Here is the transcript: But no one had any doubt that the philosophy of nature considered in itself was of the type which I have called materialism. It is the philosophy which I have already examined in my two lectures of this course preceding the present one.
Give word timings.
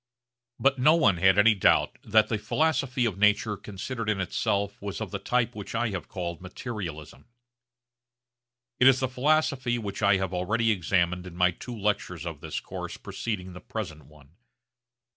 But 0.57 0.79
no 0.79 0.95
one 0.95 1.17
had 1.17 1.37
any 1.37 1.53
doubt 1.53 1.99
that 2.03 2.27
the 2.27 2.39
philosophy 2.39 3.05
of 3.05 3.19
nature 3.19 3.55
considered 3.55 4.09
in 4.09 4.19
itself 4.19 4.81
was 4.81 4.99
of 4.99 5.11
the 5.11 5.19
type 5.19 5.53
which 5.53 5.75
I 5.75 5.89
have 5.89 6.07
called 6.07 6.41
materialism. 6.41 7.25
It 8.79 8.87
is 8.87 8.99
the 8.99 9.07
philosophy 9.07 9.77
which 9.77 10.01
I 10.01 10.17
have 10.17 10.33
already 10.33 10.71
examined 10.71 11.27
in 11.27 11.35
my 11.37 11.51
two 11.51 11.77
lectures 11.77 12.25
of 12.25 12.41
this 12.41 12.59
course 12.59 12.97
preceding 12.97 13.53
the 13.53 13.61
present 13.61 14.05
one. 14.05 14.37